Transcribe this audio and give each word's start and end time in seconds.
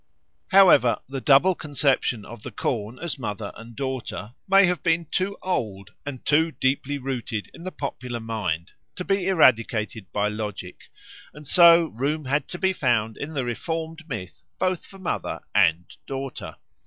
However, 0.47 0.97
the 1.07 1.21
double 1.21 1.53
conception 1.53 2.25
of 2.25 2.41
the 2.41 2.49
corn 2.49 2.97
as 2.97 3.19
mother 3.19 3.51
and 3.55 3.75
daughter 3.75 4.33
may 4.49 4.65
have 4.65 4.81
been 4.81 5.05
too 5.05 5.37
old 5.43 5.91
and 6.07 6.25
too 6.25 6.51
deeply 6.53 6.97
rooted 6.97 7.51
in 7.53 7.65
the 7.65 7.71
popular 7.71 8.19
mind 8.19 8.71
to 8.95 9.05
be 9.05 9.27
eradicated 9.27 10.11
by 10.11 10.27
logic, 10.27 10.89
and 11.35 11.45
so 11.45 11.83
room 11.85 12.25
had 12.25 12.47
to 12.47 12.57
be 12.57 12.73
found 12.73 13.15
in 13.15 13.35
the 13.35 13.45
reformed 13.45 14.09
myth 14.09 14.41
both 14.57 14.87
for 14.87 14.97
mother 14.97 15.39
and 15.53 15.85
daughter. 16.07 16.55